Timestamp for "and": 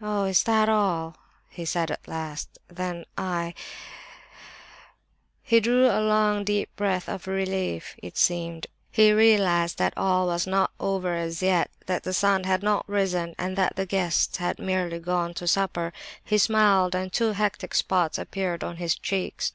13.38-13.54, 16.94-17.12